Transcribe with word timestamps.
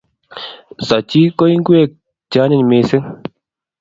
Sochik 0.87 1.29
ko 1.37 1.43
ngwek 1.57 1.91
che 2.29 2.37
anyiny 2.43 2.65
mising 2.69 3.05